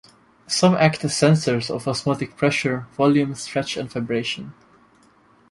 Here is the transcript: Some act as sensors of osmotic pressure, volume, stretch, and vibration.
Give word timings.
Some 0.47 0.73
act 0.77 1.05
as 1.05 1.11
sensors 1.13 1.69
of 1.69 1.87
osmotic 1.87 2.35
pressure, 2.35 2.87
volume, 2.97 3.35
stretch, 3.35 3.77
and 3.77 3.87
vibration. 3.87 4.55